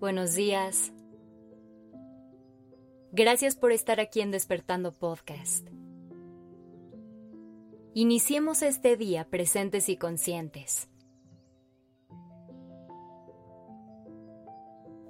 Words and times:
buenos 0.00 0.34
días. 0.34 0.92
Gracias 3.12 3.54
por 3.54 3.70
estar 3.70 4.00
aquí 4.00 4.22
en 4.22 4.30
Despertando 4.30 4.92
Podcast. 4.92 5.68
Iniciemos 7.92 8.62
este 8.62 8.96
día 8.96 9.28
presentes 9.28 9.90
y 9.90 9.96
conscientes. 9.96 10.88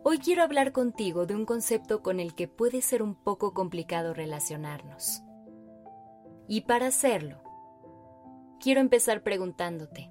Hoy 0.03 0.19
quiero 0.19 0.43
hablar 0.43 0.73
contigo 0.73 1.25
de 1.25 1.37
un 1.37 1.45
concepto 1.45 2.03
con 2.03 2.19
el 2.19 2.35
que 2.35 2.49
puede 2.49 2.83
ser 2.83 3.03
un 3.03 3.15
poco 3.15 3.55
complicado 3.55 4.13
relacionarnos. 4.13 5.23
Y 6.49 6.63
para 6.63 6.89
hacerlo, 6.89 7.43
quiero 8.59 8.81
empezar 8.81 9.23
preguntándote, 9.23 10.11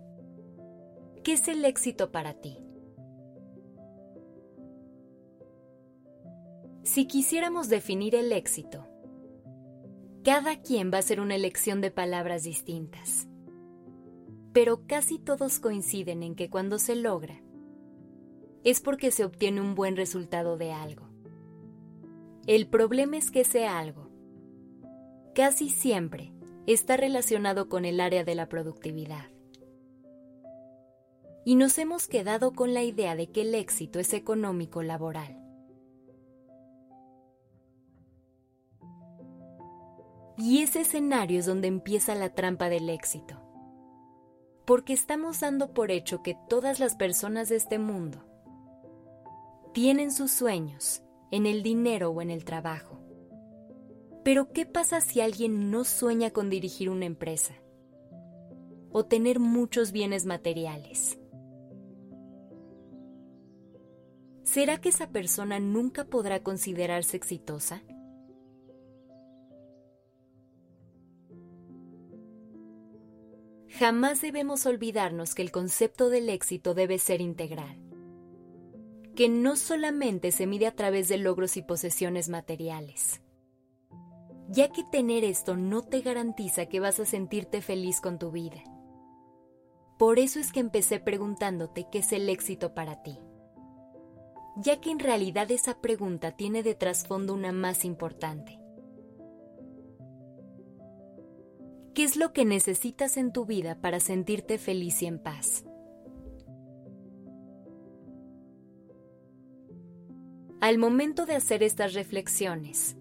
¿qué 1.23 1.33
es 1.33 1.47
el 1.49 1.65
éxito 1.65 2.11
para 2.11 2.35
ti? 2.35 2.68
Si 6.91 7.05
quisiéramos 7.05 7.69
definir 7.69 8.15
el 8.15 8.31
éxito, 8.31 8.87
cada 10.23 10.59
quien 10.59 10.91
va 10.91 10.95
a 10.95 11.01
hacer 11.01 11.21
una 11.21 11.35
elección 11.35 11.81
de 11.81 11.91
palabras 11.91 12.41
distintas. 12.41 13.27
Pero 14.53 14.87
casi 14.87 15.19
todos 15.19 15.59
coinciden 15.59 16.23
en 16.23 16.33
que 16.33 16.49
cuando 16.49 16.79
se 16.79 16.95
logra, 16.95 17.43
es 18.63 18.81
porque 18.81 19.11
se 19.11 19.23
obtiene 19.23 19.61
un 19.61 19.75
buen 19.75 19.97
resultado 19.97 20.57
de 20.57 20.71
algo. 20.71 21.07
El 22.47 22.67
problema 22.67 23.17
es 23.17 23.29
que 23.29 23.41
ese 23.41 23.67
algo 23.67 24.09
casi 25.35 25.69
siempre 25.69 26.33
está 26.65 26.97
relacionado 26.97 27.69
con 27.69 27.85
el 27.85 27.99
área 27.99 28.23
de 28.23 28.33
la 28.33 28.49
productividad. 28.49 29.29
Y 31.45 31.53
nos 31.53 31.77
hemos 31.77 32.07
quedado 32.07 32.53
con 32.53 32.73
la 32.73 32.81
idea 32.81 33.15
de 33.15 33.29
que 33.29 33.41
el 33.41 33.53
éxito 33.53 33.99
es 33.99 34.11
económico 34.13 34.81
laboral. 34.81 35.38
Y 40.41 40.63
ese 40.63 40.81
escenario 40.81 41.37
es 41.37 41.45
donde 41.45 41.67
empieza 41.67 42.15
la 42.15 42.29
trampa 42.29 42.69
del 42.69 42.89
éxito. 42.89 43.35
Porque 44.65 44.93
estamos 44.93 45.41
dando 45.41 45.73
por 45.73 45.91
hecho 45.91 46.23
que 46.23 46.37
todas 46.47 46.79
las 46.79 46.95
personas 46.95 47.49
de 47.49 47.57
este 47.57 47.77
mundo 47.77 48.23
tienen 49.73 50.13
sus 50.13 50.31
sueños 50.31 51.03
en 51.31 51.45
el 51.45 51.61
dinero 51.61 52.11
o 52.11 52.21
en 52.21 52.29
el 52.31 52.45
trabajo. 52.45 53.01
Pero 54.23 54.53
¿qué 54.53 54.65
pasa 54.65 55.01
si 55.01 55.19
alguien 55.19 55.71
no 55.71 55.83
sueña 55.83 56.31
con 56.31 56.49
dirigir 56.49 56.89
una 56.89 57.05
empresa? 57.05 57.55
O 58.91 59.05
tener 59.05 59.39
muchos 59.39 59.91
bienes 59.91 60.25
materiales. 60.25 61.19
¿Será 64.43 64.79
que 64.79 64.89
esa 64.89 65.09
persona 65.09 65.59
nunca 65.59 66.05
podrá 66.05 66.43
considerarse 66.43 67.17
exitosa? 67.17 67.83
Jamás 73.79 74.19
debemos 74.19 74.65
olvidarnos 74.65 75.35
que 75.35 75.41
el 75.41 75.53
concepto 75.53 76.09
del 76.09 76.27
éxito 76.27 76.73
debe 76.73 76.99
ser 76.99 77.21
integral, 77.21 77.79
que 79.15 79.29
no 79.29 79.55
solamente 79.55 80.33
se 80.33 80.47
mide 80.47 80.67
a 80.67 80.75
través 80.75 81.07
de 81.07 81.17
logros 81.17 81.55
y 81.55 81.61
posesiones 81.61 82.27
materiales, 82.27 83.21
ya 84.49 84.67
que 84.67 84.83
tener 84.83 85.23
esto 85.23 85.55
no 85.55 85.81
te 85.81 86.01
garantiza 86.01 86.65
que 86.65 86.81
vas 86.81 86.99
a 86.99 87.05
sentirte 87.05 87.61
feliz 87.61 88.01
con 88.01 88.19
tu 88.19 88.31
vida. 88.31 88.61
Por 89.97 90.19
eso 90.19 90.41
es 90.41 90.51
que 90.51 90.59
empecé 90.59 90.99
preguntándote 90.99 91.87
qué 91.89 91.99
es 91.99 92.11
el 92.11 92.27
éxito 92.27 92.73
para 92.73 93.01
ti, 93.01 93.17
ya 94.57 94.81
que 94.81 94.91
en 94.91 94.99
realidad 94.99 95.49
esa 95.51 95.79
pregunta 95.79 96.33
tiene 96.33 96.63
de 96.63 96.75
trasfondo 96.75 97.33
una 97.33 97.53
más 97.53 97.85
importante 97.85 98.58
¿Qué 101.99 102.05
es 102.05 102.15
lo 102.15 102.31
que 102.31 102.45
necesitas 102.45 103.17
en 103.17 103.33
tu 103.33 103.45
vida 103.45 103.81
para 103.81 103.99
sentirte 103.99 104.57
feliz 104.57 105.01
y 105.01 105.05
en 105.05 105.19
paz? 105.19 105.65
Al 110.61 110.77
momento 110.77 111.25
de 111.25 111.35
hacer 111.35 111.61
estas 111.61 111.95
reflexiones, 111.95 112.95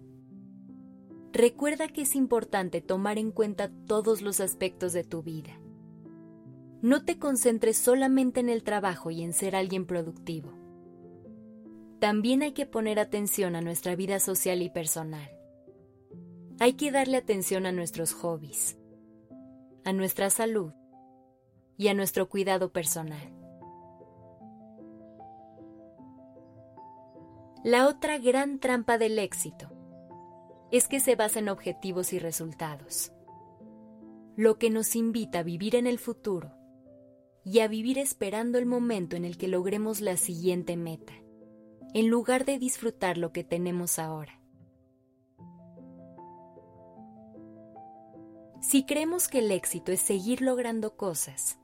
recuerda 1.31 1.87
que 1.87 2.01
es 2.01 2.13
importante 2.13 2.81
tomar 2.81 3.17
en 3.17 3.31
cuenta 3.31 3.71
todos 3.87 4.21
los 4.21 4.41
aspectos 4.41 4.91
de 4.91 5.05
tu 5.05 5.23
vida. 5.23 5.57
No 6.81 7.05
te 7.05 7.17
concentres 7.17 7.77
solamente 7.77 8.41
en 8.41 8.49
el 8.49 8.63
trabajo 8.63 9.11
y 9.11 9.23
en 9.23 9.31
ser 9.31 9.55
alguien 9.55 9.85
productivo. 9.85 10.51
También 11.99 12.41
hay 12.41 12.51
que 12.51 12.65
poner 12.65 12.99
atención 12.99 13.55
a 13.55 13.61
nuestra 13.61 13.95
vida 13.95 14.19
social 14.19 14.61
y 14.61 14.69
personal. 14.69 15.31
Hay 16.59 16.73
que 16.73 16.91
darle 16.91 17.15
atención 17.15 17.65
a 17.65 17.71
nuestros 17.71 18.11
hobbies, 18.11 18.75
a 19.89 19.93
nuestra 19.93 20.29
salud 20.29 20.71
y 21.77 21.87
a 21.87 21.93
nuestro 21.93 22.29
cuidado 22.29 22.71
personal. 22.71 23.33
La 27.63 27.87
otra 27.87 28.17
gran 28.17 28.59
trampa 28.59 28.97
del 28.97 29.19
éxito 29.19 29.69
es 30.71 30.87
que 30.87 30.99
se 30.99 31.15
basa 31.15 31.39
en 31.39 31.49
objetivos 31.49 32.13
y 32.13 32.19
resultados, 32.19 33.11
lo 34.37 34.57
que 34.57 34.69
nos 34.69 34.95
invita 34.95 35.39
a 35.39 35.43
vivir 35.43 35.75
en 35.75 35.87
el 35.87 35.99
futuro 35.99 36.53
y 37.43 37.59
a 37.59 37.67
vivir 37.67 37.97
esperando 37.97 38.57
el 38.57 38.65
momento 38.65 39.15
en 39.15 39.25
el 39.25 39.37
que 39.37 39.47
logremos 39.47 39.99
la 39.99 40.15
siguiente 40.15 40.77
meta, 40.77 41.13
en 41.93 42.07
lugar 42.07 42.45
de 42.45 42.59
disfrutar 42.59 43.17
lo 43.17 43.33
que 43.33 43.43
tenemos 43.43 43.99
ahora. 43.99 44.38
Si 48.61 48.85
creemos 48.85 49.29
que 49.29 49.39
el 49.39 49.51
éxito 49.51 49.93
es 49.93 50.01
seguir 50.01 50.41
logrando 50.41 50.97
cosas, 50.97 51.57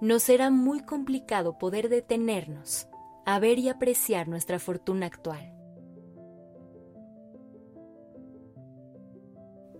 nos 0.00 0.22
será 0.22 0.50
muy 0.50 0.80
complicado 0.80 1.58
poder 1.58 1.90
detenernos 1.90 2.88
a 3.26 3.38
ver 3.38 3.58
y 3.58 3.68
apreciar 3.68 4.28
nuestra 4.28 4.58
fortuna 4.58 5.06
actual. 5.06 5.54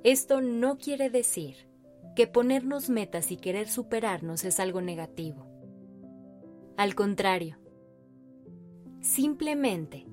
Esto 0.05 0.43
no 0.43 0.77
quiere 0.77 1.09
decir 1.09 1.71
que 2.15 2.27
ponernos 2.27 2.91
metas 2.91 3.33
y 3.33 3.39
querer 3.39 3.69
superarnos 3.69 4.45
es 4.45 4.61
algo 4.61 4.83
negativo. 4.83 5.47
Al 6.77 6.95
contrario, 6.95 7.59
simplemente 9.01 10.07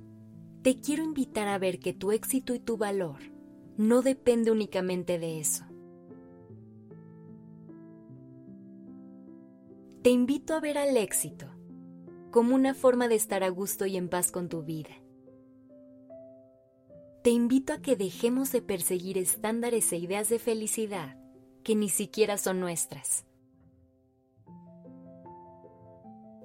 te 0.61 0.79
quiero 0.79 1.03
invitar 1.03 1.49
a 1.49 1.57
ver 1.57 1.79
que 1.79 1.93
tu 1.93 2.11
éxito 2.11 2.55
y 2.55 2.59
tu 2.59 2.77
valor 2.77 3.34
no 3.77 4.01
depende 4.01 4.51
únicamente 4.51 5.19
de 5.19 5.39
eso. 5.39 5.65
te 10.05 10.11
invito 10.11 10.53
a 10.53 10.59
ver 10.59 10.77
al 10.77 10.97
éxito 10.97 11.47
como 12.29 12.53
una 12.53 12.75
forma 12.75 13.07
de 13.07 13.15
estar 13.15 13.43
a 13.43 13.49
gusto 13.49 13.87
y 13.87 13.97
en 13.97 14.07
paz 14.07 14.31
con 14.31 14.49
tu 14.49 14.61
vida. 14.61 14.91
Te 17.23 17.31
invito 17.31 17.73
a 17.73 17.81
que 17.81 17.95
dejemos 17.95 18.51
de 18.51 18.61
perseguir 18.61 19.17
estándares 19.17 19.91
e 19.91 19.97
ideas 19.97 20.29
de 20.29 20.37
felicidad 20.37 21.17
que 21.63 21.73
ni 21.73 21.89
siquiera 21.89 22.37
son 22.37 22.59
nuestras. 22.59 23.25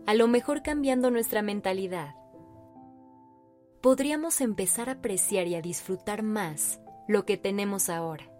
A 0.07 0.15
lo 0.15 0.27
mejor 0.27 0.63
cambiando 0.63 1.11
nuestra 1.11 1.43
mentalidad, 1.43 2.15
podríamos 3.83 4.41
empezar 4.41 4.89
a 4.89 4.93
apreciar 4.93 5.47
y 5.49 5.55
a 5.55 5.61
disfrutar 5.61 6.23
más 6.23 6.81
lo 7.09 7.25
que 7.25 7.37
tenemos 7.37 7.89
ahora. 7.89 8.31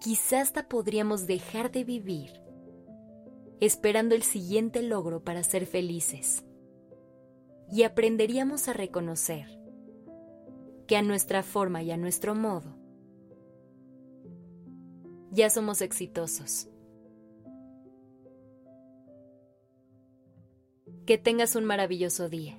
Quizás 0.00 0.48
hasta 0.48 0.68
podríamos 0.68 1.26
dejar 1.26 1.70
de 1.70 1.84
vivir 1.84 2.46
esperando 3.60 4.14
el 4.14 4.22
siguiente 4.22 4.82
logro 4.82 5.22
para 5.24 5.42
ser 5.42 5.66
felices. 5.66 6.44
Y 7.70 7.82
aprenderíamos 7.82 8.68
a 8.68 8.72
reconocer 8.72 9.46
que 10.86 10.96
a 10.96 11.02
nuestra 11.02 11.42
forma 11.42 11.82
y 11.82 11.90
a 11.90 11.96
nuestro 11.96 12.34
modo 12.34 12.76
ya 15.32 15.50
somos 15.50 15.82
exitosos. 15.82 16.68
Que 21.04 21.18
tengas 21.18 21.56
un 21.56 21.64
maravilloso 21.64 22.28
día. 22.28 22.58